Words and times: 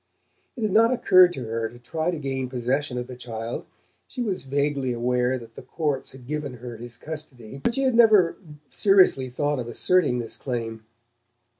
It 0.55 0.63
had 0.63 0.71
not 0.71 0.91
occurred 0.91 1.31
to 1.33 1.43
her 1.45 1.69
to 1.69 1.77
try 1.77 2.09
to 2.09 2.17
gain 2.17 2.49
possession 2.49 2.97
of 2.97 3.05
the 3.05 3.15
child. 3.15 3.67
She 4.07 4.23
was 4.23 4.45
vaguely 4.45 4.93
aware 4.93 5.37
that 5.37 5.53
the 5.53 5.61
courts 5.61 6.11
had 6.13 6.25
given 6.25 6.55
her 6.55 6.75
his 6.77 6.97
custody; 6.97 7.59
but 7.63 7.75
she 7.75 7.83
had 7.83 7.93
never 7.93 8.35
seriously 8.67 9.29
thought 9.29 9.59
of 9.59 9.67
asserting 9.67 10.17
this 10.17 10.37
claim. 10.37 10.85